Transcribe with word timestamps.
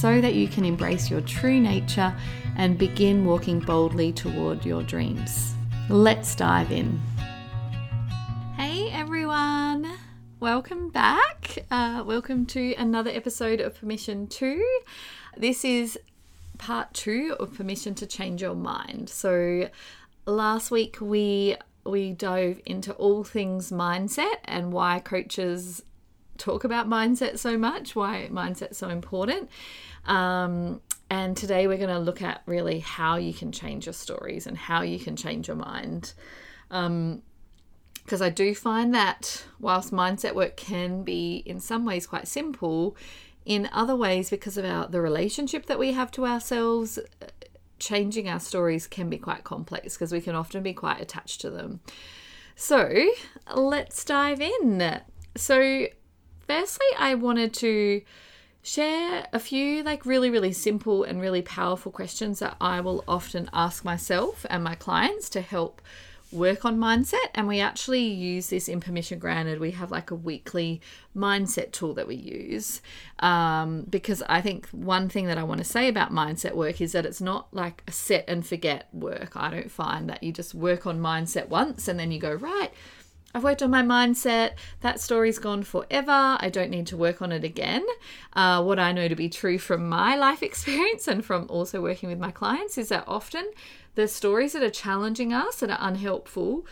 so 0.00 0.20
that 0.20 0.34
you 0.36 0.46
can 0.46 0.64
embrace 0.64 1.10
your 1.10 1.20
true 1.22 1.58
nature 1.58 2.14
and 2.56 2.78
begin 2.78 3.24
walking 3.24 3.58
boldly 3.58 4.12
toward 4.12 4.64
your 4.64 4.80
dreams. 4.84 5.54
Let's 5.88 6.36
dive 6.36 6.70
in. 6.70 7.00
Hey 8.56 8.90
everyone, 8.92 9.90
welcome 10.38 10.90
back. 10.90 11.64
Uh, 11.72 12.04
welcome 12.06 12.46
to 12.46 12.74
another 12.74 13.10
episode 13.10 13.60
of 13.60 13.74
Permission 13.74 14.28
to. 14.28 14.64
This 15.36 15.64
is 15.64 15.98
part 16.58 16.94
two 16.94 17.34
of 17.40 17.54
Permission 17.54 17.96
to 17.96 18.06
Change 18.06 18.40
Your 18.40 18.54
Mind. 18.54 19.08
So 19.08 19.68
last 20.26 20.70
week 20.70 20.98
we 21.00 21.56
we 21.84 22.12
dove 22.12 22.60
into 22.64 22.92
all 22.92 23.24
things 23.24 23.72
mindset 23.72 24.36
and 24.44 24.72
why 24.72 25.00
coaches 25.00 25.82
talk 26.38 26.64
about 26.64 26.88
mindset 26.88 27.38
so 27.38 27.58
much, 27.58 27.94
why 27.94 28.28
mindset's 28.32 28.78
so 28.78 28.88
important. 28.88 29.50
Um, 30.06 30.80
and 31.10 31.36
today 31.36 31.66
we're 31.66 31.78
going 31.78 31.88
to 31.88 31.98
look 31.98 32.22
at 32.22 32.42
really 32.46 32.80
how 32.80 33.16
you 33.16 33.32
can 33.32 33.52
change 33.52 33.86
your 33.86 33.92
stories 33.92 34.46
and 34.46 34.56
how 34.56 34.82
you 34.82 34.98
can 34.98 35.16
change 35.16 35.48
your 35.48 35.56
mind. 35.56 36.14
Um, 36.70 37.22
because 38.04 38.22
I 38.22 38.30
do 38.30 38.54
find 38.54 38.94
that 38.94 39.44
whilst 39.60 39.92
mindset 39.92 40.34
work 40.34 40.56
can 40.56 41.02
be 41.02 41.42
in 41.44 41.60
some 41.60 41.84
ways 41.84 42.06
quite 42.06 42.26
simple, 42.26 42.96
in 43.44 43.68
other 43.70 43.94
ways, 43.94 44.30
because 44.30 44.56
of 44.56 44.64
our 44.64 44.88
the 44.88 45.02
relationship 45.02 45.66
that 45.66 45.78
we 45.78 45.92
have 45.92 46.10
to 46.12 46.26
ourselves, 46.26 46.98
changing 47.78 48.26
our 48.26 48.40
stories 48.40 48.86
can 48.86 49.10
be 49.10 49.18
quite 49.18 49.44
complex 49.44 49.94
because 49.94 50.10
we 50.10 50.22
can 50.22 50.34
often 50.34 50.62
be 50.62 50.72
quite 50.72 51.02
attached 51.02 51.42
to 51.42 51.50
them. 51.50 51.80
So 52.56 53.10
let's 53.54 54.04
dive 54.04 54.40
in. 54.40 55.00
So, 55.36 55.86
firstly, 56.48 56.86
I 56.98 57.14
wanted 57.14 57.52
to 57.54 58.02
share 58.62 59.26
a 59.32 59.38
few 59.38 59.82
like 59.82 60.04
really 60.04 60.28
really 60.28 60.52
simple 60.52 61.04
and 61.04 61.20
really 61.20 61.40
powerful 61.40 61.92
questions 61.92 62.40
that 62.40 62.56
I 62.60 62.80
will 62.80 63.04
often 63.06 63.48
ask 63.52 63.84
myself 63.84 64.44
and 64.50 64.64
my 64.64 64.74
clients 64.74 65.30
to 65.30 65.40
help 65.40 65.80
work 66.30 66.64
on 66.64 66.76
mindset. 66.78 67.28
And 67.34 67.48
we 67.48 67.60
actually 67.60 68.04
use 68.04 68.48
this 68.50 68.68
in 68.68 68.80
permission 68.80 69.18
granted. 69.18 69.60
We 69.60 69.70
have 69.72 69.90
like 69.90 70.10
a 70.10 70.14
weekly 70.14 70.80
mindset 71.16 71.72
tool 71.72 71.94
that 71.94 72.06
we 72.06 72.14
use 72.14 72.80
um, 73.18 73.84
because 73.90 74.22
i 74.28 74.40
think 74.40 74.68
one 74.68 75.08
thing 75.08 75.26
that 75.26 75.36
i 75.36 75.42
want 75.42 75.58
to 75.58 75.64
say 75.64 75.88
about 75.88 76.12
mindset 76.12 76.54
work 76.54 76.80
is 76.80 76.92
that 76.92 77.04
it's 77.04 77.20
not 77.20 77.52
like 77.52 77.82
a 77.88 77.92
set 77.92 78.24
and 78.28 78.46
forget 78.46 78.88
work. 78.92 79.32
I 79.34 79.50
don't 79.50 79.70
find 79.70 80.08
that 80.08 80.22
you 80.22 80.30
just 80.32 80.54
work 80.54 80.86
on 80.86 81.00
mindset 81.00 81.48
once 81.48 81.88
and 81.88 81.98
then 81.98 82.12
you 82.12 82.20
go 82.20 82.32
right 82.32 82.70
I've 83.34 83.44
worked 83.44 83.62
on 83.62 83.70
my 83.70 83.82
mindset. 83.82 84.52
That 84.80 85.00
story's 85.00 85.38
gone 85.38 85.62
forever. 85.62 86.36
I 86.40 86.48
don't 86.50 86.70
need 86.70 86.86
to 86.88 86.96
work 86.96 87.20
on 87.20 87.30
it 87.30 87.44
again. 87.44 87.84
Uh, 88.32 88.62
what 88.62 88.78
I 88.78 88.92
know 88.92 89.06
to 89.06 89.14
be 89.14 89.28
true 89.28 89.58
from 89.58 89.88
my 89.88 90.16
life 90.16 90.42
experience 90.50 91.06
and 91.06 91.24
from 91.24 91.46
also 91.48 91.80
working 91.82 92.08
with 92.08 92.18
my 92.18 92.30
clients 92.30 92.78
is 92.78 92.88
that 92.88 93.04
often 93.06 93.50
the 93.94 94.08
stories 94.08 94.52
that 94.54 94.62
are 94.62 94.70
challenging 94.70 95.32
us, 95.32 95.60
that 95.60 95.70
are 95.70 95.78
unhelpful, 95.80 96.66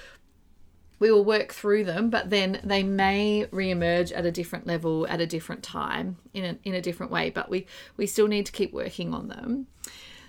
we 0.98 1.10
will 1.10 1.24
work 1.24 1.52
through 1.52 1.84
them, 1.84 2.08
but 2.08 2.30
then 2.30 2.58
they 2.64 2.82
may 2.82 3.46
re-emerge 3.50 4.12
at 4.12 4.24
a 4.24 4.32
different 4.32 4.66
level 4.66 5.06
at 5.08 5.20
a 5.20 5.26
different 5.26 5.62
time 5.62 6.16
in 6.32 6.44
a, 6.44 6.58
in 6.64 6.74
a 6.74 6.80
different 6.80 7.12
way. 7.12 7.28
But 7.28 7.50
we 7.50 7.66
we 7.98 8.06
still 8.06 8.28
need 8.28 8.46
to 8.46 8.52
keep 8.52 8.72
working 8.72 9.12
on 9.12 9.28
them. 9.28 9.66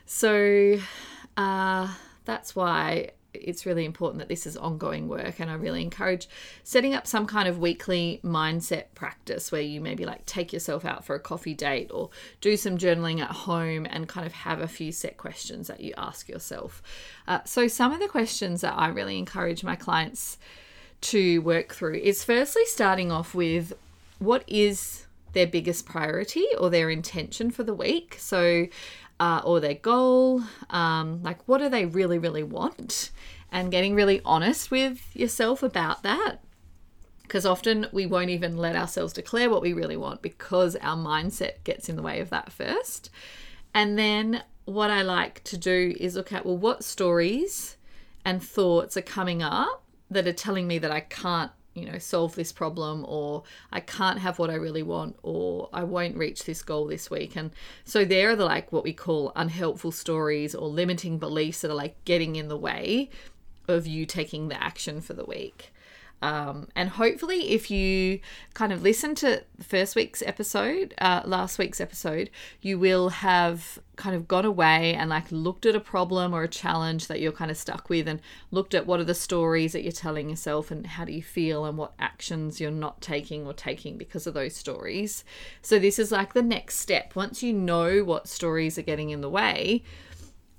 So 0.05 0.77
uh, 1.37 1.93
that's 2.25 2.53
why 2.53 3.11
it's 3.41 3.65
really 3.65 3.85
important 3.85 4.19
that 4.19 4.27
this 4.27 4.45
is 4.45 4.57
ongoing 4.57 5.07
work 5.07 5.39
and 5.39 5.49
i 5.49 5.53
really 5.53 5.81
encourage 5.81 6.27
setting 6.63 6.93
up 6.93 7.07
some 7.07 7.25
kind 7.25 7.47
of 7.47 7.59
weekly 7.59 8.19
mindset 8.23 8.85
practice 8.95 9.51
where 9.51 9.61
you 9.61 9.79
maybe 9.81 10.05
like 10.05 10.25
take 10.25 10.53
yourself 10.53 10.85
out 10.85 11.05
for 11.05 11.15
a 11.15 11.19
coffee 11.19 11.53
date 11.53 11.89
or 11.93 12.09
do 12.41 12.55
some 12.57 12.77
journaling 12.77 13.19
at 13.19 13.31
home 13.31 13.85
and 13.89 14.07
kind 14.07 14.25
of 14.25 14.33
have 14.33 14.59
a 14.61 14.67
few 14.67 14.91
set 14.91 15.17
questions 15.17 15.67
that 15.67 15.81
you 15.81 15.93
ask 15.97 16.27
yourself. 16.29 16.81
Uh, 17.27 17.39
so 17.45 17.67
some 17.67 17.91
of 17.91 17.99
the 17.99 18.07
questions 18.07 18.61
that 18.61 18.73
i 18.73 18.87
really 18.87 19.17
encourage 19.17 19.63
my 19.63 19.75
clients 19.75 20.37
to 21.01 21.39
work 21.39 21.73
through 21.73 21.95
is 21.95 22.23
firstly 22.23 22.65
starting 22.65 23.11
off 23.11 23.35
with 23.35 23.73
what 24.19 24.43
is 24.47 25.05
their 25.33 25.47
biggest 25.47 25.85
priority 25.85 26.45
or 26.57 26.69
their 26.69 26.89
intention 26.89 27.51
for 27.51 27.63
the 27.63 27.73
week? 27.73 28.15
So 28.19 28.67
uh, 29.19 29.41
or 29.43 29.59
their 29.59 29.75
goal. 29.75 30.43
Um, 30.69 31.21
like, 31.23 31.39
what 31.47 31.59
do 31.59 31.69
they 31.69 31.85
really, 31.85 32.17
really 32.17 32.43
want? 32.43 33.11
And 33.51 33.71
getting 33.71 33.95
really 33.95 34.21
honest 34.25 34.71
with 34.71 35.15
yourself 35.15 35.63
about 35.63 36.03
that. 36.03 36.37
Because 37.23 37.45
often 37.45 37.87
we 37.91 38.05
won't 38.05 38.29
even 38.29 38.57
let 38.57 38.75
ourselves 38.75 39.13
declare 39.13 39.49
what 39.49 39.61
we 39.61 39.73
really 39.73 39.97
want 39.97 40.21
because 40.21 40.77
our 40.77 40.95
mindset 40.95 41.63
gets 41.65 41.89
in 41.89 41.97
the 41.97 42.01
way 42.01 42.21
of 42.21 42.29
that 42.29 42.51
first. 42.53 43.09
And 43.73 43.99
then 43.99 44.43
what 44.63 44.89
I 44.89 45.01
like 45.01 45.43
to 45.45 45.57
do 45.57 45.93
is 45.99 46.15
look 46.15 46.31
at, 46.31 46.45
well, 46.45 46.57
what 46.57 46.83
stories 46.83 47.77
and 48.23 48.41
thoughts 48.41 48.95
are 48.95 49.01
coming 49.01 49.43
up 49.43 49.83
that 50.09 50.27
are 50.27 50.33
telling 50.33 50.67
me 50.67 50.77
that 50.79 50.91
I 50.91 51.01
can't 51.01 51.51
you 51.77 51.89
know, 51.89 51.97
solve 51.97 52.35
this 52.35 52.51
problem 52.51 53.05
or 53.07 53.43
I 53.71 53.79
can't 53.79 54.19
have 54.19 54.39
what 54.39 54.49
I 54.49 54.55
really 54.55 54.83
want 54.83 55.17
or 55.23 55.69
I 55.73 55.83
won't 55.83 56.17
reach 56.17 56.45
this 56.45 56.61
goal 56.61 56.87
this 56.87 57.09
week. 57.09 57.35
And 57.35 57.51
so 57.85 58.05
there 58.05 58.29
are 58.31 58.35
the 58.35 58.45
like 58.45 58.71
what 58.71 58.83
we 58.83 58.93
call 58.93 59.31
unhelpful 59.35 59.91
stories 59.91 60.55
or 60.55 60.67
limiting 60.67 61.17
beliefs 61.17 61.61
that 61.61 61.71
are 61.71 61.75
like 61.75 62.03
getting 62.05 62.35
in 62.35 62.47
the 62.47 62.57
way 62.57 63.09
of 63.67 63.85
you 63.85 64.05
taking 64.05 64.47
the 64.47 64.61
action 64.61 65.01
for 65.01 65.13
the 65.13 65.25
week. 65.25 65.71
Um, 66.21 66.67
and 66.75 66.89
hopefully, 66.89 67.51
if 67.51 67.69
you 67.69 68.19
kind 68.55 68.73
of 68.73 68.81
listen 68.81 69.13
to 69.15 69.43
the 69.57 69.63
first 69.63 69.95
week's 69.95 70.23
episode, 70.23 70.95
uh, 70.97 71.21
last 71.25 71.59
week's 71.59 71.79
episode, 71.79 72.31
you 72.61 72.79
will 72.79 73.09
have 73.09 73.77
kind 73.97 74.15
of 74.15 74.27
gone 74.27 74.45
away 74.45 74.95
and 74.95 75.09
like 75.09 75.31
looked 75.31 75.65
at 75.65 75.75
a 75.75 75.79
problem 75.79 76.33
or 76.33 76.43
a 76.43 76.47
challenge 76.47 77.07
that 77.07 77.19
you're 77.19 77.31
kind 77.31 77.51
of 77.51 77.57
stuck 77.57 77.89
with 77.89 78.07
and 78.07 78.19
looked 78.49 78.73
at 78.73 78.87
what 78.87 78.99
are 78.99 79.03
the 79.03 79.13
stories 79.13 79.73
that 79.73 79.83
you're 79.83 79.91
telling 79.91 80.29
yourself 80.29 80.71
and 80.71 80.87
how 80.87 81.05
do 81.05 81.11
you 81.11 81.21
feel 81.21 81.65
and 81.65 81.77
what 81.77 81.93
actions 81.99 82.59
you're 82.59 82.71
not 82.71 82.99
taking 82.99 83.45
or 83.45 83.53
taking 83.53 83.97
because 83.97 84.25
of 84.25 84.33
those 84.33 84.55
stories. 84.55 85.23
So, 85.61 85.77
this 85.77 85.99
is 85.99 86.11
like 86.11 86.33
the 86.33 86.41
next 86.41 86.77
step. 86.77 87.15
Once 87.15 87.43
you 87.43 87.53
know 87.53 88.03
what 88.03 88.27
stories 88.27 88.79
are 88.79 88.83
getting 88.83 89.11
in 89.11 89.21
the 89.21 89.29
way, 89.29 89.83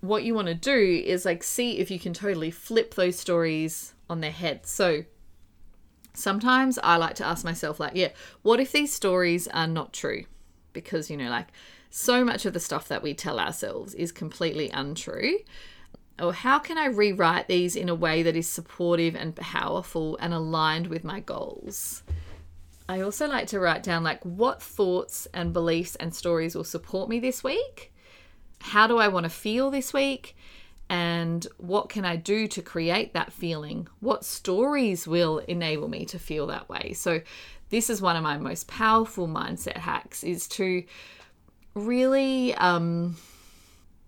what 0.01 0.23
you 0.23 0.35
want 0.35 0.47
to 0.47 0.55
do 0.55 1.03
is 1.05 1.25
like 1.25 1.43
see 1.43 1.79
if 1.79 1.91
you 1.91 1.99
can 1.99 2.13
totally 2.13 2.53
flip 2.53 2.95
those 2.95 3.19
stories 3.19 3.95
on 4.09 4.21
their 4.21 4.31
head. 4.31 4.65
So, 4.65 5.05
sometimes 6.15 6.79
I 6.83 6.97
like 6.97 7.15
to 7.17 7.27
ask 7.27 7.45
myself, 7.45 7.79
like, 7.81 7.95
yeah, 7.95 8.11
what 8.43 8.61
if 8.61 8.73
these 8.73 8.93
stories 8.93 9.49
are 9.49 9.67
not 9.67 9.93
true? 9.93 10.25
Because, 10.73 11.11
you 11.11 11.17
know, 11.17 11.31
like 11.31 11.49
so 11.91 12.25
much 12.25 12.45
of 12.45 12.53
the 12.53 12.61
stuff 12.61 12.89
that 12.89 13.03
we 13.03 13.15
tell 13.15 13.41
ourselves 13.41 13.95
is 13.95 14.13
completely 14.13 14.71
untrue. 14.71 15.39
Or 16.21 16.33
how 16.33 16.59
can 16.59 16.79
I 16.79 16.87
rewrite 16.87 17.47
these 17.47 17.77
in 17.77 17.89
a 17.89 17.95
way 17.95 18.23
that 18.25 18.37
is 18.37 18.49
supportive 18.49 19.15
and 19.15 19.37
powerful 19.37 20.17
and 20.21 20.35
aligned 20.35 20.89
with 20.89 21.05
my 21.05 21.21
goals? 21.21 22.03
I 22.89 23.01
also 23.03 23.29
like 23.29 23.47
to 23.49 23.61
write 23.61 23.83
down, 23.83 24.03
like, 24.03 24.25
what 24.25 24.63
thoughts 24.63 25.29
and 25.33 25.53
beliefs 25.53 25.95
and 25.97 26.15
stories 26.15 26.55
will 26.55 26.65
support 26.65 27.09
me 27.09 27.21
this 27.21 27.45
week? 27.45 27.93
How 28.61 28.87
do 28.87 28.99
I 28.99 29.09
want 29.09 29.25
to 29.25 29.31
feel 29.31 29.71
this 29.71 29.93
week? 29.93 30.35
And 30.91 31.47
what 31.59 31.89
can 31.89 32.05
I 32.05 32.17
do 32.17 32.49
to 32.49 32.63
create 32.63 33.13
that 33.13 33.33
feeling? 33.33 33.89
What 34.01 34.25
stories 34.25 35.07
will 35.07 35.39
enable 35.39 35.89
me 35.89 36.05
to 36.07 36.19
feel 36.19 36.47
that 36.47 36.69
way? 36.69 36.93
So 36.95 37.21
this 37.71 37.91
is 37.91 38.01
one 38.01 38.17
of 38.17 38.23
my 38.23 38.39
most 38.39 38.69
powerful 38.69 39.29
mindset 39.29 39.77
hacks 39.77 40.25
is 40.25 40.49
to 40.49 40.85
really 41.75 42.55
um, 42.55 43.17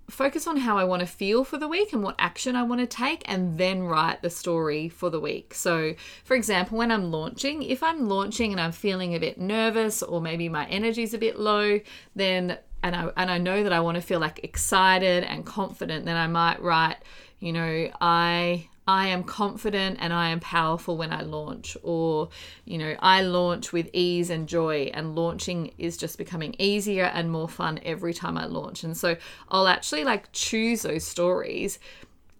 focus 0.08 0.46
on 0.46 0.56
how 0.56 0.78
I 0.78 0.84
want 0.84 1.00
to 1.00 1.06
feel 1.06 1.44
for 1.44 1.58
the 1.58 1.68
week 1.68 1.92
and 1.92 2.02
what 2.02 2.16
action 2.18 2.56
I 2.56 2.62
want 2.62 2.80
to 2.80 2.86
take, 2.86 3.22
and 3.26 3.58
then 3.58 3.82
write 3.82 4.22
the 4.22 4.30
story 4.30 4.88
for 4.88 5.10
the 5.10 5.20
week. 5.20 5.54
So, 5.54 5.94
for 6.24 6.34
example, 6.34 6.78
when 6.78 6.90
I'm 6.90 7.10
launching, 7.10 7.62
if 7.62 7.82
I'm 7.82 8.08
launching 8.08 8.52
and 8.52 8.60
I'm 8.60 8.72
feeling 8.72 9.14
a 9.14 9.20
bit 9.20 9.38
nervous 9.38 10.02
or 10.02 10.20
maybe 10.20 10.48
my 10.48 10.66
energy's 10.66 11.14
a 11.14 11.18
bit 11.18 11.38
low, 11.38 11.80
then 12.14 12.58
and 12.82 12.96
I 12.96 13.10
and 13.16 13.30
I 13.30 13.38
know 13.38 13.62
that 13.62 13.72
I 13.72 13.80
want 13.80 13.96
to 13.96 14.00
feel 14.00 14.20
like 14.20 14.40
excited 14.42 15.24
and 15.24 15.44
confident, 15.44 16.04
then 16.04 16.16
I 16.16 16.26
might 16.26 16.62
write, 16.62 16.96
you 17.38 17.52
know, 17.52 17.90
I 18.00 18.68
I 18.86 19.06
am 19.08 19.22
confident 19.22 19.98
and 20.00 20.12
I 20.12 20.30
am 20.30 20.40
powerful 20.40 20.96
when 20.96 21.12
I 21.12 21.20
launch, 21.20 21.76
or, 21.84 22.30
you 22.64 22.76
know, 22.76 22.96
I 22.98 23.22
launch 23.22 23.72
with 23.72 23.88
ease 23.92 24.30
and 24.30 24.48
joy, 24.48 24.90
and 24.92 25.14
launching 25.14 25.72
is 25.78 25.96
just 25.96 26.18
becoming 26.18 26.56
easier 26.58 27.04
and 27.04 27.30
more 27.30 27.48
fun 27.48 27.78
every 27.84 28.12
time 28.12 28.36
I 28.36 28.46
launch. 28.46 28.82
And 28.82 28.96
so 28.96 29.16
I'll 29.48 29.68
actually 29.68 30.02
like 30.02 30.32
choose 30.32 30.82
those 30.82 31.04
stories 31.04 31.78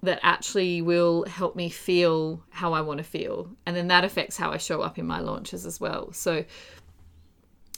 that 0.03 0.19
actually 0.23 0.83
will 0.83 1.25
help 1.27 1.55
me 1.55 1.69
feel 1.69 2.43
how 2.51 2.73
I 2.73 2.81
want 2.81 2.99
to 2.99 3.05
feel. 3.05 3.51
And 3.67 3.77
then 3.77 3.89
that 3.89 4.03
affects 4.03 4.37
how 4.37 4.51
I 4.51 4.57
show 4.57 4.81
up 4.81 4.99
in 4.99 5.07
my 5.07 5.21
launches 5.21 5.67
as 5.67 5.79
well. 5.79 6.13
So 6.13 6.45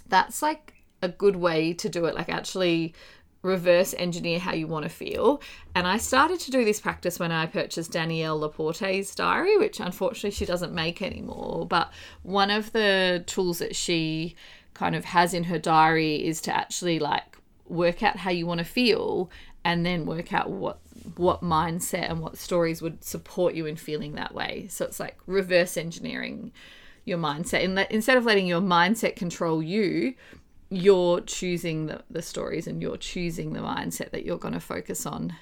that's 0.08 0.40
like 0.40 0.81
a 1.02 1.08
good 1.08 1.36
way 1.36 1.72
to 1.74 1.88
do 1.88 2.04
it. 2.06 2.14
Like, 2.14 2.28
actually 2.28 2.94
reverse 3.42 3.92
engineer 3.98 4.38
how 4.38 4.52
you 4.52 4.66
want 4.66 4.84
to 4.84 4.88
feel. 4.88 5.42
And 5.74 5.86
I 5.86 5.98
started 5.98 6.38
to 6.40 6.50
do 6.50 6.64
this 6.64 6.80
practice 6.80 7.18
when 7.18 7.32
I 7.32 7.46
purchased 7.46 7.92
Danielle 7.92 8.38
LaPorte's 8.38 9.14
diary, 9.14 9.58
which 9.58 9.80
unfortunately 9.80 10.30
she 10.30 10.46
doesn't 10.46 10.72
make 10.72 11.02
anymore. 11.02 11.66
But 11.66 11.92
one 12.22 12.50
of 12.50 12.72
the 12.72 13.24
tools 13.26 13.58
that 13.58 13.74
she 13.74 14.36
kind 14.74 14.94
of 14.94 15.04
has 15.06 15.34
in 15.34 15.44
her 15.44 15.58
diary 15.58 16.24
is 16.24 16.40
to 16.42 16.56
actually 16.56 16.98
like 16.98 17.36
work 17.66 18.02
out 18.02 18.16
how 18.16 18.30
you 18.30 18.46
want 18.46 18.58
to 18.58 18.64
feel 18.64 19.30
and 19.64 19.84
then 19.84 20.06
work 20.06 20.32
out 20.32 20.50
what 20.50 20.78
what 21.16 21.42
mindset 21.42 22.10
and 22.10 22.20
what 22.20 22.36
stories 22.36 22.80
would 22.80 23.02
support 23.02 23.54
you 23.54 23.66
in 23.66 23.74
feeling 23.74 24.14
that 24.14 24.34
way. 24.34 24.66
So 24.70 24.84
it's 24.84 25.00
like 25.00 25.18
reverse 25.26 25.76
engineering 25.76 26.52
your 27.04 27.18
mindset. 27.18 27.64
And 27.64 27.78
instead 27.90 28.16
of 28.16 28.24
letting 28.24 28.46
your 28.46 28.60
mindset 28.60 29.16
control 29.16 29.62
you, 29.62 30.14
you're 30.74 31.20
choosing 31.20 31.86
the, 31.86 32.02
the 32.10 32.22
stories 32.22 32.66
and 32.66 32.80
you're 32.80 32.96
choosing 32.96 33.52
the 33.52 33.60
mindset 33.60 34.10
that 34.10 34.24
you're 34.24 34.38
going 34.38 34.54
to 34.54 34.60
focus 34.60 35.06
on. 35.06 35.34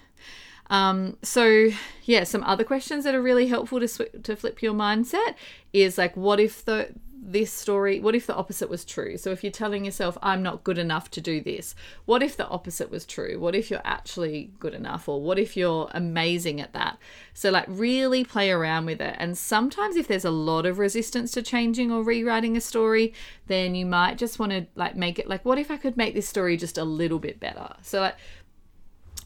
Um, 0.69 1.17
so 1.23 1.71
yeah, 2.05 2.25
some 2.25 2.45
other 2.45 2.65
questions 2.65 3.05
that 3.05 3.15
are 3.15 3.23
really 3.23 3.49
helpful 3.49 3.81
to 3.81 3.89
sw- 3.89 4.23
to 4.23 4.37
flip 4.37 4.63
your 4.63 4.75
mindset 4.75 5.35
is 5.73 5.99
like, 5.99 6.17
what 6.17 6.39
if 6.39 6.65
the 6.65 6.95
this 7.23 7.53
story, 7.53 8.01
what 8.01 8.15
if 8.15 8.27
the 8.27 8.35
opposite 8.35 8.71
was 8.71 8.85
true? 8.85 9.19
So 9.19 9.31
if 9.31 9.45
you're 9.45 9.53
telling 9.53 9.85
yourself, 9.85 10.17
I'm 10.23 10.43
not 10.43 10.65
good 10.65 10.79
enough 10.79 11.11
to 11.13 11.21
do 11.21 11.43
this, 11.43 11.75
what 12.07 12.23
if 12.23 12.37
the 12.37 12.49
opposite 12.49 12.91
was 12.91 13.05
true? 13.05 13.39
What 13.39 13.55
if 13.55 13.71
you're 13.71 13.83
actually 13.85 14.53
good 14.59 14.73
enough? 14.73 15.07
Or 15.09 15.21
what 15.21 15.39
if 15.39 15.57
you're 15.57 15.91
amazing 15.93 16.61
at 16.61 16.73
that? 16.73 16.99
So, 17.35 17.51
like, 17.51 17.67
really 17.69 18.25
play 18.25 18.51
around 18.51 18.87
with 18.87 19.01
it. 19.01 19.17
And 19.19 19.37
sometimes, 19.37 19.97
if 19.97 20.09
there's 20.09 20.25
a 20.25 20.31
lot 20.31 20.65
of 20.65 20.79
resistance 20.79 21.31
to 21.33 21.43
changing 21.43 21.93
or 21.93 22.03
rewriting 22.03 22.57
a 22.57 22.61
story, 22.61 23.13
then 23.49 23.75
you 23.75 23.85
might 23.85 24.17
just 24.17 24.39
want 24.39 24.53
to, 24.53 24.67
like, 24.75 24.97
make 24.97 25.19
it 25.19 25.29
like, 25.29 25.45
what 25.45 25.59
if 25.59 25.71
I 25.71 25.77
could 25.77 25.97
make 25.97 26.15
this 26.15 26.29
story 26.29 26.57
just 26.57 26.79
a 26.79 26.85
little 26.85 27.19
bit 27.19 27.39
better? 27.39 27.75
So, 27.83 28.01
like, 28.01 28.17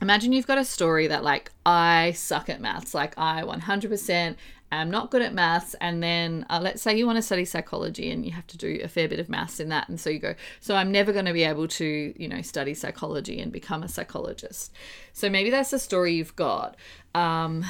imagine 0.03 0.33
you've 0.33 0.47
got 0.47 0.59
a 0.59 0.65
story 0.65 1.07
that 1.07 1.23
like 1.23 1.53
i 1.65 2.11
suck 2.13 2.49
at 2.51 2.61
maths 2.61 2.95
like 2.95 3.15
i 3.17 3.43
100% 3.43 4.37
am 4.77 4.91
not 4.91 5.11
good 5.11 5.23
at 5.23 5.35
maths 5.35 5.75
and 5.81 6.03
then 6.03 6.47
uh, 6.51 6.61
let's 6.63 6.83
say 6.83 6.97
you 6.97 7.07
want 7.07 7.17
to 7.17 7.23
study 7.23 7.45
psychology 7.45 8.11
and 8.11 8.25
you 8.25 8.33
have 8.33 8.47
to 8.47 8.57
do 8.57 8.81
a 8.83 8.89
fair 8.89 9.09
bit 9.09 9.19
of 9.19 9.29
maths 9.29 9.61
in 9.61 9.69
that 9.69 9.89
and 9.89 10.01
so 10.01 10.11
you 10.11 10.19
go 10.19 10.35
so 10.61 10.75
i'm 10.75 10.91
never 10.91 11.13
going 11.13 11.25
to 11.25 11.33
be 11.33 11.45
able 11.45 11.69
to 11.69 12.15
you 12.17 12.29
know 12.29 12.43
study 12.43 12.75
psychology 12.75 13.41
and 13.41 13.53
become 13.53 13.83
a 13.83 13.89
psychologist 13.89 14.73
so 15.13 15.29
maybe 15.29 15.51
that's 15.51 15.71
the 15.71 15.79
story 15.79 16.15
you've 16.15 16.37
got 16.37 16.77
um, 17.15 17.65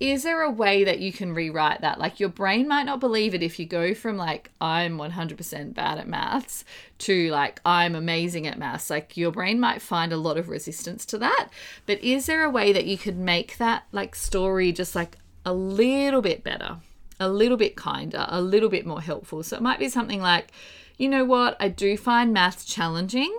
is 0.00 0.22
there 0.22 0.42
a 0.42 0.50
way 0.50 0.84
that 0.84 1.00
you 1.00 1.12
can 1.12 1.34
rewrite 1.34 1.80
that? 1.80 1.98
Like 1.98 2.20
your 2.20 2.28
brain 2.28 2.68
might 2.68 2.84
not 2.84 3.00
believe 3.00 3.34
it 3.34 3.42
if 3.42 3.58
you 3.58 3.66
go 3.66 3.94
from 3.94 4.16
like 4.16 4.50
I'm 4.60 4.96
100% 4.96 5.74
bad 5.74 5.98
at 5.98 6.06
maths 6.06 6.64
to 6.98 7.30
like 7.30 7.60
I'm 7.64 7.96
amazing 7.96 8.46
at 8.46 8.58
maths. 8.58 8.90
Like 8.90 9.16
your 9.16 9.32
brain 9.32 9.58
might 9.58 9.82
find 9.82 10.12
a 10.12 10.16
lot 10.16 10.38
of 10.38 10.48
resistance 10.48 11.04
to 11.06 11.18
that. 11.18 11.48
But 11.86 12.02
is 12.02 12.26
there 12.26 12.44
a 12.44 12.50
way 12.50 12.72
that 12.72 12.86
you 12.86 12.96
could 12.96 13.18
make 13.18 13.56
that 13.58 13.84
like 13.90 14.14
story 14.14 14.70
just 14.70 14.94
like 14.94 15.16
a 15.48 15.52
little 15.52 16.20
bit 16.20 16.44
better, 16.44 16.76
a 17.18 17.28
little 17.28 17.56
bit 17.56 17.74
kinder, 17.74 18.26
a 18.28 18.40
little 18.42 18.68
bit 18.68 18.86
more 18.86 19.00
helpful? 19.00 19.42
So 19.42 19.56
it 19.56 19.62
might 19.62 19.78
be 19.78 19.88
something 19.88 20.20
like, 20.20 20.52
you 20.98 21.08
know 21.08 21.24
what, 21.24 21.56
I 21.58 21.68
do 21.68 21.96
find 21.96 22.32
maths 22.32 22.64
challenging, 22.64 23.36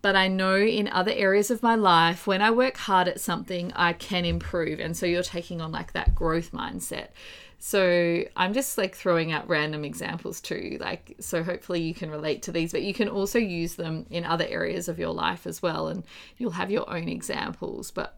but 0.00 0.16
I 0.16 0.26
know 0.26 0.56
in 0.56 0.88
other 0.88 1.12
areas 1.12 1.50
of 1.50 1.62
my 1.62 1.76
life, 1.76 2.26
when 2.26 2.42
I 2.42 2.50
work 2.50 2.76
hard 2.76 3.06
at 3.06 3.20
something, 3.20 3.72
I 3.76 3.92
can 3.92 4.24
improve. 4.24 4.80
And 4.80 4.96
so 4.96 5.06
you're 5.06 5.22
taking 5.22 5.60
on 5.60 5.70
like 5.70 5.92
that 5.92 6.14
growth 6.14 6.50
mindset. 6.50 7.08
So 7.60 8.24
I'm 8.36 8.54
just 8.54 8.76
like 8.76 8.96
throwing 8.96 9.30
out 9.30 9.48
random 9.48 9.84
examples 9.84 10.40
too. 10.40 10.78
Like, 10.80 11.14
so 11.20 11.44
hopefully 11.44 11.80
you 11.80 11.94
can 11.94 12.10
relate 12.10 12.42
to 12.42 12.52
these, 12.52 12.72
but 12.72 12.82
you 12.82 12.92
can 12.92 13.08
also 13.08 13.38
use 13.38 13.76
them 13.76 14.04
in 14.10 14.24
other 14.24 14.46
areas 14.48 14.88
of 14.88 14.98
your 14.98 15.14
life 15.14 15.46
as 15.46 15.62
well. 15.62 15.86
And 15.86 16.02
you'll 16.38 16.50
have 16.50 16.72
your 16.72 16.90
own 16.90 17.08
examples. 17.08 17.92
But 17.92 18.16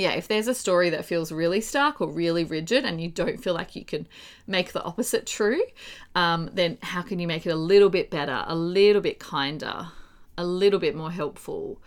yeah, 0.00 0.12
if 0.12 0.28
there's 0.28 0.48
a 0.48 0.54
story 0.54 0.90
that 0.90 1.04
feels 1.04 1.32
really 1.32 1.60
stark 1.60 2.00
or 2.00 2.08
really 2.08 2.44
rigid 2.44 2.84
and 2.84 3.00
you 3.00 3.08
don't 3.08 3.42
feel 3.42 3.54
like 3.54 3.76
you 3.76 3.84
can 3.84 4.06
make 4.46 4.72
the 4.72 4.82
opposite 4.82 5.26
true, 5.26 5.62
um, 6.14 6.50
then 6.52 6.78
how 6.82 7.02
can 7.02 7.18
you 7.18 7.26
make 7.26 7.46
it 7.46 7.50
a 7.50 7.56
little 7.56 7.90
bit 7.90 8.10
better, 8.10 8.44
a 8.46 8.54
little 8.54 9.02
bit 9.02 9.18
kinder? 9.18 9.88
a 10.38 10.44
little 10.44 10.78
bit 10.78 10.94
more 10.94 11.10
helpful. 11.10 11.82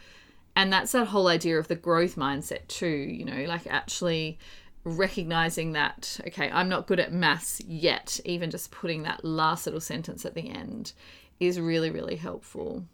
And 0.55 0.71
that's 0.71 0.91
that 0.91 1.07
whole 1.07 1.27
idea 1.27 1.57
of 1.57 1.69
the 1.69 1.75
growth 1.75 2.17
mindset, 2.17 2.67
too, 2.67 2.87
you 2.87 3.23
know, 3.23 3.45
like 3.45 3.65
actually 3.65 4.37
recognizing 4.83 5.71
that, 5.71 6.19
okay, 6.27 6.51
I'm 6.51 6.67
not 6.67 6.85
good 6.85 6.99
at 6.99 7.13
maths 7.13 7.61
yet, 7.61 8.19
even 8.25 8.51
just 8.51 8.69
putting 8.69 9.03
that 9.03 9.23
last 9.23 9.65
little 9.65 9.79
sentence 9.79 10.25
at 10.25 10.35
the 10.35 10.49
end 10.49 10.91
is 11.39 11.59
really, 11.59 11.89
really 11.89 12.17
helpful. 12.17 12.85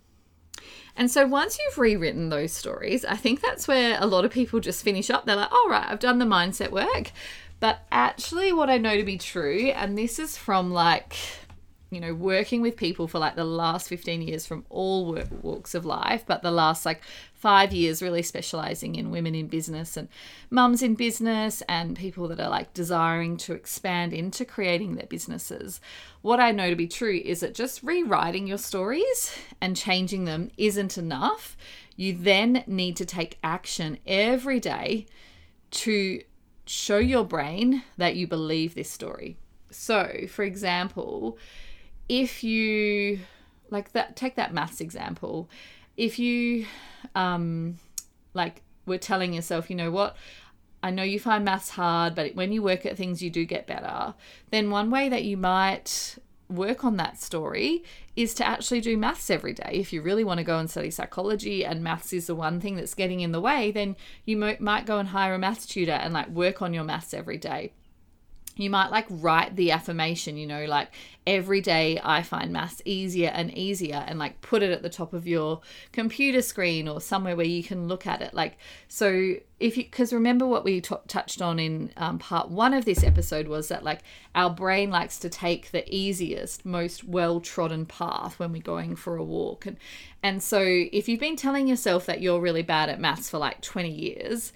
And 0.96 1.12
so 1.12 1.28
once 1.28 1.60
you've 1.60 1.78
rewritten 1.78 2.30
those 2.30 2.52
stories, 2.52 3.06
I 3.06 3.16
think 3.16 3.42
that's 3.42 3.68
where 3.68 3.98
a 4.00 4.08
lot 4.08 4.26
of 4.26 4.32
people 4.32 4.60
just 4.60 4.84
finish 4.84 5.10
up. 5.10 5.26
They're 5.26 5.36
like, 5.36 5.52
all 5.52 5.70
right, 5.70 5.86
I've 5.88 6.00
done 6.00 6.18
the 6.18 6.26
mindset 6.26 6.72
work. 6.72 7.12
But 7.60 7.82
actually, 7.92 8.52
what 8.54 8.70
I 8.70 8.78
know 8.78 8.98
to 8.98 9.04
be 9.04 9.18
true, 9.18 9.72
and 9.76 9.98
this 9.98 10.20
is 10.20 10.38
from 10.38 10.72
like 10.72 11.16
you 11.90 12.02
know, 12.02 12.14
working 12.14 12.62
with 12.62 12.76
people 12.76 13.08
for 13.08 13.18
like 13.18 13.36
the 13.36 13.46
last 13.46 13.88
15 13.88 14.22
years 14.22 14.46
from 14.46 14.66
all 14.70 15.18
walks 15.42 15.74
of 15.74 15.86
life, 15.86 16.24
but 16.28 16.42
the 16.42 16.52
last 16.52 16.86
like 16.86 17.02
five 17.34 17.72
years 17.72 18.02
really 18.02 18.22
specializing 18.22 18.96
in 18.96 19.10
women 19.10 19.34
in 19.34 19.48
business 19.48 19.96
and 19.96 20.10
mums 20.50 20.84
in 20.84 20.96
business 20.96 21.64
and 21.70 21.96
people 21.96 22.28
that 22.28 22.40
are 22.40 22.50
like 22.50 22.74
desiring 22.74 23.38
to 23.38 23.54
expand 23.54 24.12
into 24.12 24.44
creating 24.44 24.96
their 24.96 25.06
businesses. 25.06 25.80
What 26.22 26.42
I 26.42 26.52
know 26.52 26.70
to 26.70 26.76
be 26.76 26.88
true 26.88 27.22
is 27.24 27.40
that 27.40 27.54
just 27.54 27.84
rewriting 27.84 28.48
your 28.48 28.58
stories 28.58 29.34
and 29.62 29.78
changing 29.78 30.26
them 30.26 30.52
isn't 30.58 30.98
enough. 30.98 31.56
You 31.96 32.18
then 32.18 32.64
need 32.68 32.98
to 32.98 33.06
take 33.06 33.40
action 33.44 33.98
every 34.06 34.60
day 34.60 35.06
to 35.72 36.22
show 36.66 36.98
your 36.98 37.24
brain 37.24 37.84
that 37.96 38.16
you 38.18 38.28
believe 38.28 38.76
this 38.76 38.92
story. 38.92 39.38
So, 39.72 40.26
for 40.28 40.44
example, 40.44 41.38
if 42.10 42.44
you 42.44 43.20
like 43.70 43.92
that 43.92 44.16
take 44.16 44.36
that 44.36 44.54
maths 44.54 44.80
example 44.80 45.50
if 45.98 46.18
you 46.20 46.66
um 47.16 47.78
like 48.34 48.62
were 48.86 48.98
telling 48.98 49.34
yourself 49.34 49.70
you 49.70 49.76
know 49.76 49.92
what 49.92 50.16
I 50.84 50.92
know 50.92 51.04
you 51.04 51.20
find 51.20 51.44
maths 51.44 51.72
hard, 51.72 52.14
but 52.14 52.36
when 52.36 52.52
you 52.52 52.62
work 52.62 52.86
at 52.86 52.96
things, 52.96 53.22
you 53.22 53.32
do 53.32 53.46
get 53.46 53.66
better. 53.66 54.14
Then, 54.52 54.70
one 54.70 54.92
way 54.92 55.10
that 55.10 55.24
you 55.24 55.36
might 55.36 56.18
work 56.50 56.86
on 56.86 56.98
that 56.98 57.22
story 57.22 57.84
is 58.16 58.34
to 58.36 58.48
actually 58.48 58.82
do 58.82 58.98
maths 58.98 59.30
every 59.30 59.54
day. 59.54 59.72
If 59.74 59.92
you 59.92 60.02
really 60.02 60.24
want 60.24 60.38
to 60.38 60.44
go 60.44 60.60
and 60.60 60.70
study 60.70 60.92
psychology 60.92 61.66
and 61.66 61.84
maths 61.84 62.14
is 62.14 62.28
the 62.28 62.36
one 62.36 62.62
thing 62.62 62.76
that's 62.76 62.94
getting 62.94 63.20
in 63.20 63.32
the 63.32 63.42
way, 63.42 63.72
then 63.72 63.96
you 64.24 64.38
might 64.38 64.86
go 64.86 65.00
and 65.00 65.10
hire 65.10 65.34
a 65.34 65.40
maths 65.40 65.66
tutor 65.66 65.92
and 65.92 66.14
like 66.14 66.30
work 66.30 66.62
on 66.62 66.74
your 66.74 66.84
maths 66.84 67.14
every 67.14 67.38
day 67.38 67.74
you 68.58 68.70
might 68.70 68.90
like 68.90 69.06
write 69.10 69.56
the 69.56 69.72
affirmation, 69.72 70.38
you 70.38 70.48
know, 70.48 70.66
like 70.66 70.90
every 71.26 71.62
day 71.62 72.00
I 72.04 72.24
find 72.24 72.52
maths 72.52 72.82
easier 72.86 73.30
and 73.30 73.56
easier, 73.56 74.04
and 74.08 74.18
like 74.18 74.42
put 74.42 74.64
it 74.64 74.72
at 74.72 74.82
the 74.82 74.90
top 74.90 75.14
of 75.14 75.28
your 75.28 75.62
computer 75.92 76.42
screen 76.42 76.88
or 76.88 77.02
somewhere 77.02 77.36
where 77.36 77.46
you 77.46 77.64
can 77.64 77.88
look 77.88 78.08
at 78.08 78.22
it. 78.22 78.34
Like, 78.34 78.58
so 78.88 79.36
if 79.60 79.78
you, 79.78 79.84
because 79.84 80.14
remember 80.14 80.48
what 80.48 80.64
we 80.64 80.82
t- 80.82 80.96
touched 81.08 81.42
on 81.42 81.60
in 81.60 81.92
um, 81.98 82.20
part 82.20 82.50
one 82.50 82.74
of 82.74 82.86
this 82.86 83.04
episode 83.04 83.48
was 83.48 83.68
that 83.68 83.84
like 83.84 84.02
our 84.36 84.50
brain 84.50 84.90
likes 84.90 85.20
to 85.20 85.30
take 85.30 85.72
the 85.72 85.84
easiest, 85.94 86.66
most 86.66 87.04
well 87.04 87.40
trodden 87.40 87.86
path 87.86 88.40
when 88.40 88.52
we're 88.52 88.62
going 88.62 88.96
for 88.96 89.18
a 89.18 89.24
walk. 89.24 89.66
And, 89.66 89.78
and 90.24 90.42
so 90.42 90.62
if 90.62 91.08
you've 91.08 91.20
been 91.20 91.36
telling 91.36 91.68
yourself 91.68 92.06
that 92.06 92.22
you're 92.22 92.40
really 92.40 92.64
bad 92.64 92.90
at 92.90 93.00
maths 93.00 93.30
for 93.30 93.38
like 93.38 93.62
20 93.62 93.90
years, 93.90 94.54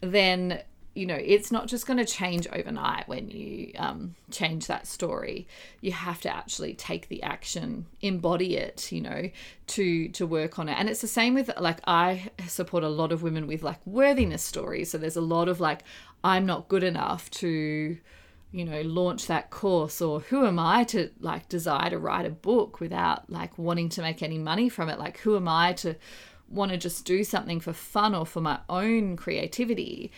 then 0.00 0.60
you 0.94 1.06
know 1.06 1.18
it's 1.18 1.50
not 1.50 1.68
just 1.68 1.86
going 1.86 1.98
to 1.98 2.04
change 2.04 2.46
overnight 2.52 3.08
when 3.08 3.30
you 3.30 3.72
um, 3.78 4.14
change 4.30 4.66
that 4.66 4.86
story. 4.86 5.46
You 5.80 5.92
have 5.92 6.20
to 6.22 6.34
actually 6.34 6.74
take 6.74 7.08
the 7.08 7.22
action 7.22 7.86
embody 8.00 8.56
it 8.56 8.92
you 8.92 9.00
know 9.00 9.30
to 9.68 10.08
to 10.08 10.26
work 10.26 10.58
on 10.58 10.68
it. 10.68 10.76
And 10.78 10.88
it's 10.88 11.00
the 11.00 11.08
same 11.08 11.34
with 11.34 11.50
like 11.58 11.80
i 11.86 12.30
support 12.46 12.84
a 12.84 12.88
lot 12.88 13.12
of 13.12 13.22
women 13.22 13.46
with 13.46 13.62
like 13.62 13.84
worthiness 13.86 14.42
stories. 14.42 14.90
So 14.90 14.98
there's 14.98 15.16
a 15.16 15.22
lot 15.22 15.48
of 15.48 15.60
like 15.60 15.82
i'm 16.24 16.46
not 16.46 16.68
good 16.68 16.82
enough 16.82 17.30
to 17.30 17.96
you 18.52 18.64
know 18.64 18.82
launch 18.82 19.26
that 19.28 19.50
course 19.50 20.02
or 20.02 20.20
who 20.20 20.44
am 20.46 20.58
i 20.58 20.84
to 20.84 21.10
like 21.20 21.48
desire 21.48 21.88
to 21.88 21.98
write 21.98 22.26
a 22.26 22.30
book 22.30 22.80
without 22.80 23.30
like 23.30 23.56
wanting 23.56 23.88
to 23.88 24.02
make 24.02 24.22
any 24.22 24.38
money 24.38 24.68
from 24.68 24.90
it? 24.90 24.98
Like 24.98 25.18
who 25.18 25.36
am 25.36 25.48
i 25.48 25.72
to 25.74 25.96
want 26.52 26.70
to 26.70 26.76
just 26.76 27.04
do 27.04 27.24
something 27.24 27.60
for 27.60 27.72
fun 27.72 28.14
or 28.14 28.26
for 28.26 28.40
my 28.40 28.58
own 28.68 29.16
creativity 29.16 30.12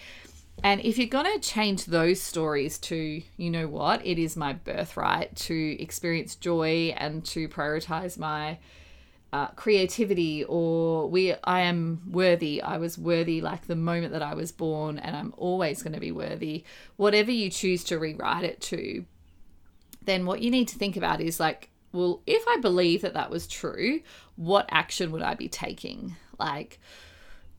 And 0.62 0.80
if 0.80 0.96
you're 0.99 1.08
going 1.08 1.32
to 1.32 1.46
change 1.46 1.84
those 1.87 2.23
stories 2.23 2.78
to, 2.78 3.23
you 3.37 3.50
know 3.50 3.68
what, 3.68 4.04
it 4.06 4.18
is 4.18 4.37
my 4.37 4.54
birthright 4.54 5.34
to 5.37 5.82
experience 5.82 6.37
joy 6.37 6.94
and 6.96 7.25
to 7.26 7.49
prioritize 7.49 8.18
my 8.18 8.58
uh, 9.34 9.49
creativity 9.49 10.44
or 10.44 11.08
we 11.11 11.34
I 11.42 11.62
am 11.62 12.02
worthy. 12.08 12.62
I 12.62 12.78
was 12.78 12.96
worthy 12.96 13.40
like 13.40 13.66
the 13.66 13.75
moment 13.75 14.12
that 14.12 14.23
I 14.23 14.34
was 14.34 14.52
born 14.52 14.96
and 14.96 15.16
I'm 15.16 15.34
always 15.37 15.82
going 15.82 15.92
to 15.92 16.00
be 16.00 16.12
worthy. 16.12 16.62
Whatever 16.96 17.32
you 17.32 17.50
choose 17.50 17.82
to 17.84 17.99
rewrite 17.99 18.44
it 18.44 18.61
to, 18.62 19.04
then 20.04 20.25
what 20.25 20.40
you 20.40 20.52
need 20.52 20.68
to 20.68 20.78
think 20.78 20.96
about 20.96 21.20
is 21.20 21.40
like, 21.40 21.70
well, 21.92 22.23
if 22.26 22.44
I 22.46 22.58
believe 22.58 23.02
that 23.02 23.14
that 23.14 23.30
was 23.30 23.49
true, 23.49 24.02
what 24.37 24.68
action 24.70 25.11
would 25.11 25.23
I 25.23 25.34
be 25.34 25.49
taking? 25.49 26.14
Like, 26.38 26.78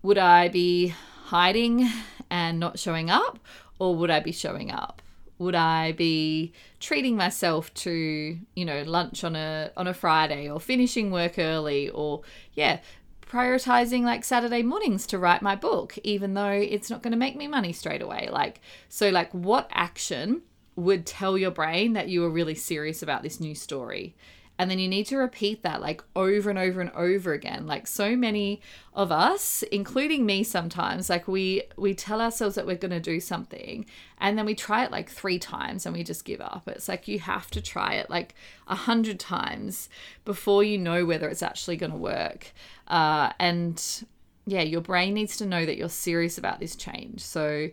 would 0.01 0.17
I 0.17 0.47
be 0.47 0.93
hiding 1.25 1.89
and 2.29 2.60
not 2.60 2.79
showing 2.79 3.10
up, 3.10 3.39
or 3.79 3.96
would 3.96 4.10
I 4.10 4.20
be 4.20 4.32
showing 4.32 4.72
up? 4.72 5.01
Would 5.38 5.55
I 5.55 5.91
be 5.91 6.53
treating 6.79 7.17
myself 7.17 7.74
to, 7.75 8.38
you 8.55 8.65
know, 8.65 8.84
lunch 8.84 9.24
on 9.24 9.36
a 9.36 9.72
on 9.75 9.88
a 9.88 9.94
Friday 9.94 10.50
or 10.50 10.60
finishing 10.60 11.12
work 11.12 11.38
early 11.38 11.89
or 11.89 12.22
yeah, 12.53 12.79
prioritizing 13.22 14.03
like 14.03 14.24
Saturday 14.24 14.63
mornings 14.63 15.05
to 15.08 15.20
write 15.20 15.41
my 15.41 15.55
book 15.55 15.98
even 16.03 16.36
though 16.36 16.51
it's 16.51 16.89
not 16.89 17.01
going 17.01 17.12
to 17.12 17.17
make 17.17 17.36
me 17.36 17.48
money 17.48 17.74
straight 17.74 18.01
away. 18.01 18.29
Like 18.32 18.62
so 18.88 19.10
like 19.10 19.32
what 19.32 19.67
action 19.72 20.41
would 20.77 21.05
tell 21.05 21.38
your 21.38 21.51
brain 21.51 21.94
that 21.94 22.08
you 22.08 22.22
were 22.22 22.29
really 22.29 22.55
serious 22.55 23.01
about 23.01 23.24
this 23.24 23.39
new 23.39 23.55
story? 23.55 24.15
And 24.57 24.71
then 24.71 24.79
you 24.79 24.88
need 24.88 25.05
to 25.07 25.17
repeat 25.17 25.63
that 25.63 25.81
like 25.81 26.01
over 26.15 26.50
and 26.50 26.57
over 26.57 26.79
and 26.79 26.91
over 26.91 27.33
again. 27.33 27.67
Like 27.67 27.88
so 27.88 28.15
many 28.15 28.62
of 28.93 29.12
us, 29.12 29.63
including 29.63 30.25
me 30.25 30.43
sometimes, 30.43 31.09
like 31.09 31.27
we 31.27 31.63
we 31.75 31.93
tell 31.93 32.21
ourselves 32.21 32.55
that 32.55 32.65
we're 32.65 32.77
going 32.77 32.91
to 32.91 33.00
do 33.00 33.19
something 33.19 33.85
and 34.17 34.38
then 34.38 34.45
we 34.45 34.55
try 34.55 34.85
it 34.85 34.91
like 34.91 35.09
3 35.09 35.38
times 35.39 35.85
and 35.85 35.95
we 35.95 36.03
just 36.03 36.24
give 36.24 36.39
up. 36.39 36.63
It's 36.67 36.88
like 36.88 37.07
you 37.07 37.19
have 37.19 37.51
to 37.51 37.62
try 37.62 37.95
it 37.95 38.09
like 38.09 38.33
a 38.67 38.75
hundred 38.75 39.19
times 39.19 39.89
before 40.24 40.63
you 40.63 40.77
know 40.77 41.05
whether 41.05 41.27
it's 41.27 41.43
actually 41.43 41.75
going 41.75 41.91
to 41.91 41.97
work. 41.97 42.53
Uh, 42.88 43.33
and 43.39 44.05
yeah, 44.47 44.62
your 44.62 44.81
brain 44.81 45.13
needs 45.15 45.38
to 45.38 45.45
know 45.45 45.65
that 45.65 45.77
you're 45.77 45.89
serious 45.89 46.38
about 46.38 46.59
this 46.59 46.75
change. 46.75 47.21
So 47.21 47.69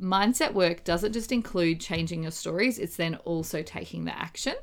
mindset 0.00 0.52
work 0.54 0.84
doesn't 0.84 1.12
just 1.12 1.32
include 1.32 1.80
changing 1.80 2.22
your 2.22 2.32
stories, 2.32 2.78
it's 2.78 2.96
then 2.96 3.16
also 3.24 3.62
taking 3.62 4.04
the 4.04 4.16
action. 4.16 4.54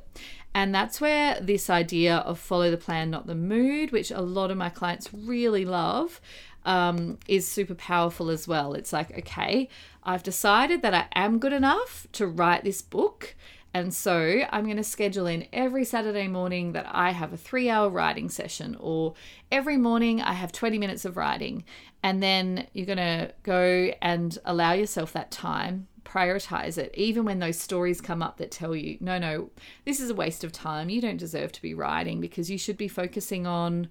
And 0.54 0.74
that's 0.74 1.00
where 1.00 1.38
this 1.40 1.68
idea 1.68 2.16
of 2.16 2.38
follow 2.38 2.70
the 2.70 2.78
plan, 2.78 3.10
not 3.10 3.26
the 3.26 3.34
mood, 3.34 3.92
which 3.92 4.10
a 4.10 4.22
lot 4.22 4.50
of 4.50 4.56
my 4.56 4.70
clients 4.70 5.12
really 5.12 5.66
love, 5.66 6.20
um, 6.64 7.18
is 7.28 7.46
super 7.46 7.74
powerful 7.74 8.30
as 8.30 8.48
well. 8.48 8.72
It's 8.74 8.92
like, 8.92 9.16
okay, 9.18 9.68
I've 10.02 10.22
decided 10.22 10.82
that 10.82 10.94
I 10.94 11.06
am 11.14 11.38
good 11.38 11.52
enough 11.52 12.06
to 12.12 12.26
write 12.26 12.64
this 12.64 12.80
book. 12.80 13.36
And 13.76 13.92
so 13.92 14.40
I'm 14.50 14.64
going 14.64 14.78
to 14.78 14.82
schedule 14.82 15.26
in 15.26 15.48
every 15.52 15.84
Saturday 15.84 16.28
morning 16.28 16.72
that 16.72 16.86
I 16.90 17.10
have 17.10 17.34
a 17.34 17.36
three 17.36 17.68
hour 17.68 17.90
writing 17.90 18.30
session, 18.30 18.74
or 18.80 19.12
every 19.52 19.76
morning 19.76 20.22
I 20.22 20.32
have 20.32 20.50
20 20.50 20.78
minutes 20.78 21.04
of 21.04 21.18
writing. 21.18 21.62
And 22.02 22.22
then 22.22 22.68
you're 22.72 22.86
going 22.86 22.96
to 22.96 23.34
go 23.42 23.92
and 24.00 24.38
allow 24.46 24.72
yourself 24.72 25.12
that 25.12 25.30
time 25.30 25.88
prioritize 26.04 26.78
it, 26.78 26.94
even 26.94 27.26
when 27.26 27.40
those 27.40 27.58
stories 27.58 28.00
come 28.00 28.22
up 28.22 28.38
that 28.38 28.50
tell 28.50 28.74
you, 28.74 28.96
no, 29.00 29.18
no, 29.18 29.50
this 29.84 30.00
is 30.00 30.08
a 30.08 30.14
waste 30.14 30.42
of 30.42 30.52
time. 30.52 30.88
You 30.88 31.02
don't 31.02 31.18
deserve 31.18 31.52
to 31.52 31.60
be 31.60 31.74
writing 31.74 32.18
because 32.22 32.50
you 32.50 32.56
should 32.56 32.78
be 32.78 32.88
focusing 32.88 33.46
on, 33.46 33.88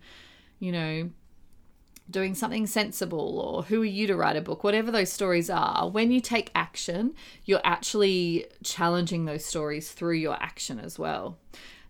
you 0.57 0.71
know, 0.71 1.11
doing 2.09 2.35
something 2.35 2.67
sensible 2.67 3.39
or 3.39 3.63
who 3.63 3.81
are 3.81 3.85
you 3.85 4.07
to 4.07 4.15
write 4.15 4.35
a 4.35 4.41
book, 4.41 4.63
whatever 4.63 4.91
those 4.91 5.11
stories 5.11 5.49
are. 5.49 5.89
When 5.89 6.11
you 6.11 6.21
take 6.21 6.51
action, 6.53 7.15
you're 7.45 7.61
actually 7.63 8.45
challenging 8.63 9.25
those 9.25 9.45
stories 9.45 9.91
through 9.91 10.15
your 10.15 10.35
action 10.41 10.79
as 10.79 10.99
well. 10.99 11.37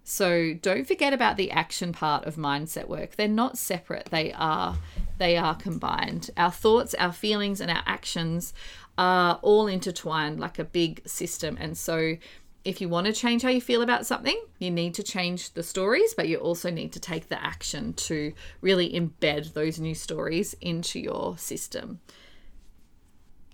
So 0.07 0.53
don't 0.53 0.87
forget 0.87 1.13
about 1.13 1.35
the 1.35 1.49
action 1.49 1.91
part 1.91 2.25
of 2.25 2.35
mindset 2.35 2.87
work. 2.87 3.15
They're 3.15 3.27
not 3.27 3.57
separate. 3.57 4.09
They 4.11 4.31
are 4.33 4.77
they 5.17 5.35
are 5.35 5.55
combined. 5.55 6.29
Our 6.37 6.51
thoughts, 6.51 6.93
our 6.93 7.11
feelings 7.11 7.59
and 7.59 7.71
our 7.71 7.83
actions 7.85 8.53
are 8.97 9.39
all 9.41 9.67
intertwined 9.67 10.39
like 10.39 10.59
a 10.59 10.63
big 10.63 11.07
system. 11.07 11.57
And 11.59 11.77
so, 11.77 12.17
if 12.65 12.81
you 12.81 12.89
want 12.89 13.05
to 13.05 13.13
change 13.13 13.43
how 13.43 13.49
you 13.49 13.61
feel 13.61 13.83
about 13.83 14.07
something, 14.07 14.39
you 14.57 14.71
need 14.71 14.95
to 14.95 15.03
change 15.03 15.53
the 15.53 15.61
stories, 15.61 16.15
but 16.15 16.27
you 16.27 16.37
also 16.37 16.71
need 16.71 16.91
to 16.93 16.99
take 16.99 17.29
the 17.29 17.41
action 17.41 17.93
to 17.93 18.33
really 18.59 18.91
embed 18.91 19.53
those 19.53 19.79
new 19.79 19.93
stories 19.93 20.55
into 20.59 20.99
your 20.99 21.37
system. 21.37 22.01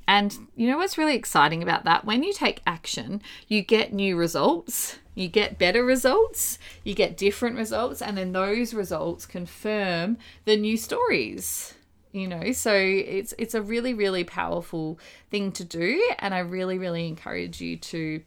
And 0.08 0.36
you 0.56 0.68
know 0.68 0.77
what's 0.77 0.98
really 0.98 1.15
exciting 1.15 1.62
about 1.62 1.84
that? 1.84 2.06
When 2.06 2.24
you 2.24 2.34
take 2.34 2.62
action, 2.65 3.22
you 3.48 3.62
get 3.62 3.94
new 3.94 4.15
results, 4.15 4.98
you 5.13 5.27
get 5.27 5.60
better 5.60 5.84
results, 5.84 6.58
you 6.84 6.96
get 6.96 7.18
different 7.18 7.58
results, 7.58 8.01
and 8.01 8.18
then 8.18 8.32
those 8.32 8.74
results 8.74 9.25
confirm 9.25 10.18
the 10.46 10.58
new 10.58 10.77
stories 10.77 11.75
you 12.13 12.27
know 12.27 12.51
so 12.51 12.74
it's 12.74 13.34
it's 13.38 13.53
a 13.53 13.62
really 13.62 13.94
really 13.94 14.25
powerful 14.25 15.00
thing 15.30 15.50
to 15.50 15.63
do 15.63 16.12
and 16.20 16.34
i 16.34 16.39
really 16.39 16.77
really 16.77 17.08
encourage 17.08 17.62
you 17.62 17.77
to 17.77 18.22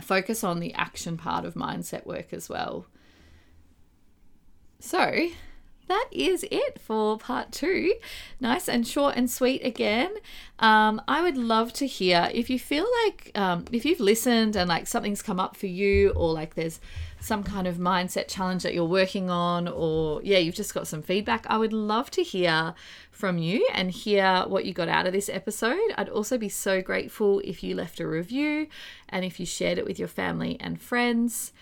focus 0.00 0.44
on 0.44 0.60
the 0.60 0.72
action 0.74 1.16
part 1.16 1.44
of 1.44 1.54
mindset 1.54 2.06
work 2.06 2.32
as 2.32 2.48
well. 2.48 2.86
So 4.78 5.28
that 5.90 6.08
is 6.10 6.44
it 6.50 6.80
for 6.80 7.18
part 7.18 7.52
two. 7.52 7.94
Nice 8.40 8.68
and 8.68 8.86
short 8.86 9.16
and 9.16 9.30
sweet 9.30 9.64
again. 9.64 10.14
Um, 10.58 11.02
I 11.08 11.22
would 11.22 11.36
love 11.36 11.72
to 11.74 11.86
hear 11.86 12.30
if 12.32 12.48
you 12.48 12.58
feel 12.58 12.86
like 13.04 13.32
um, 13.34 13.64
if 13.72 13.84
you've 13.84 14.00
listened 14.00 14.56
and 14.56 14.68
like 14.68 14.86
something's 14.86 15.22
come 15.22 15.40
up 15.40 15.56
for 15.56 15.66
you, 15.66 16.10
or 16.10 16.32
like 16.32 16.54
there's 16.54 16.80
some 17.20 17.42
kind 17.42 17.66
of 17.66 17.76
mindset 17.76 18.28
challenge 18.28 18.62
that 18.62 18.72
you're 18.72 18.84
working 18.84 19.30
on, 19.30 19.68
or 19.68 20.22
yeah, 20.22 20.38
you've 20.38 20.54
just 20.54 20.72
got 20.72 20.86
some 20.86 21.02
feedback. 21.02 21.44
I 21.48 21.58
would 21.58 21.72
love 21.72 22.10
to 22.12 22.22
hear 22.22 22.74
from 23.10 23.36
you 23.36 23.68
and 23.74 23.90
hear 23.90 24.44
what 24.46 24.64
you 24.64 24.72
got 24.72 24.88
out 24.88 25.06
of 25.06 25.12
this 25.12 25.28
episode. 25.28 25.78
I'd 25.96 26.08
also 26.08 26.38
be 26.38 26.48
so 26.48 26.80
grateful 26.80 27.40
if 27.40 27.62
you 27.62 27.74
left 27.74 28.00
a 28.00 28.06
review 28.06 28.68
and 29.08 29.24
if 29.24 29.38
you 29.38 29.44
shared 29.44 29.76
it 29.76 29.84
with 29.84 29.98
your 29.98 30.08
family 30.08 30.56
and 30.60 30.80
friends. 30.80 31.52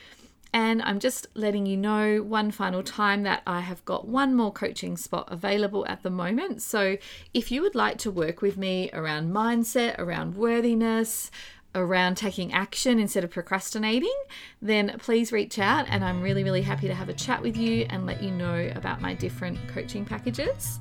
And 0.52 0.82
I'm 0.82 0.98
just 0.98 1.26
letting 1.34 1.66
you 1.66 1.76
know 1.76 2.22
one 2.22 2.50
final 2.50 2.82
time 2.82 3.22
that 3.24 3.42
I 3.46 3.60
have 3.60 3.84
got 3.84 4.08
one 4.08 4.34
more 4.34 4.52
coaching 4.52 4.96
spot 4.96 5.28
available 5.30 5.86
at 5.86 6.02
the 6.02 6.10
moment. 6.10 6.62
So 6.62 6.96
if 7.34 7.52
you 7.52 7.62
would 7.62 7.74
like 7.74 7.98
to 7.98 8.10
work 8.10 8.40
with 8.40 8.56
me 8.56 8.90
around 8.92 9.32
mindset, 9.32 9.98
around 9.98 10.36
worthiness, 10.36 11.30
around 11.74 12.16
taking 12.16 12.52
action 12.52 12.98
instead 12.98 13.24
of 13.24 13.30
procrastinating, 13.30 14.14
then 14.62 14.96
please 14.98 15.32
reach 15.32 15.58
out. 15.58 15.86
And 15.88 16.04
I'm 16.04 16.22
really, 16.22 16.44
really 16.44 16.62
happy 16.62 16.88
to 16.88 16.94
have 16.94 17.08
a 17.08 17.14
chat 17.14 17.42
with 17.42 17.56
you 17.56 17.86
and 17.90 18.06
let 18.06 18.22
you 18.22 18.30
know 18.30 18.70
about 18.74 19.00
my 19.00 19.14
different 19.14 19.58
coaching 19.68 20.04
packages. 20.04 20.80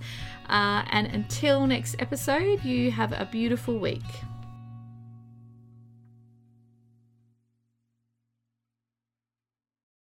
Uh, 0.50 0.84
and 0.92 1.08
until 1.08 1.68
next 1.68 1.98
episode, 2.00 2.64
you 2.64 2.90
have 2.92 3.12
a 3.12 3.28
beautiful 3.30 3.78
week. 3.78 4.04